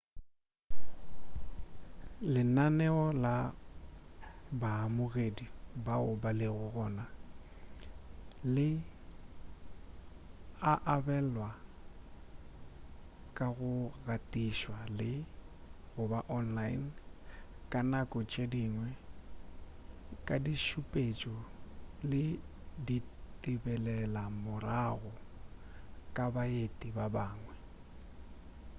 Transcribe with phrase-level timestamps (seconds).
[2.33, 3.35] lenaneo la
[4.61, 5.45] baamogedi
[5.85, 7.05] bao ba lego gona
[8.53, 8.67] le
[10.71, 11.49] a abelanwa
[13.37, 13.71] ka go
[14.07, 16.85] gatišwa le/goba online
[17.71, 18.89] ka nako tše dingwe
[20.27, 21.35] ka ditšhupetšo
[22.09, 22.23] le
[22.85, 25.11] ditebelelomorago
[26.15, 27.53] ka baeti ba bangwe